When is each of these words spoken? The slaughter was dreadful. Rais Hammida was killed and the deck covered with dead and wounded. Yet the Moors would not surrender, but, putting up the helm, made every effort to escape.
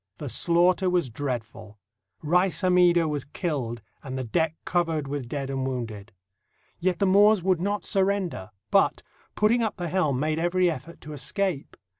The 0.17 0.29
slaughter 0.29 0.89
was 0.89 1.11
dreadful. 1.11 1.77
Rais 2.23 2.61
Hammida 2.61 3.07
was 3.07 3.23
killed 3.23 3.83
and 4.01 4.17
the 4.17 4.23
deck 4.23 4.55
covered 4.65 5.07
with 5.07 5.27
dead 5.29 5.51
and 5.51 5.63
wounded. 5.67 6.11
Yet 6.79 6.97
the 6.97 7.05
Moors 7.05 7.43
would 7.43 7.61
not 7.61 7.85
surrender, 7.85 8.49
but, 8.71 9.03
putting 9.35 9.61
up 9.61 9.77
the 9.77 9.89
helm, 9.89 10.19
made 10.19 10.39
every 10.39 10.71
effort 10.71 11.01
to 11.01 11.13
escape. 11.13 11.77